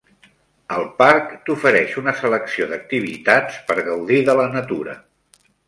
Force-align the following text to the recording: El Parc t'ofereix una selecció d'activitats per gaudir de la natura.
El 0.77 0.87
Parc 1.01 1.35
t'ofereix 1.49 1.93
una 2.03 2.15
selecció 2.23 2.69
d'activitats 2.73 3.61
per 3.69 3.79
gaudir 3.91 4.21
de 4.31 4.39
la 4.43 4.51
natura. 4.59 5.01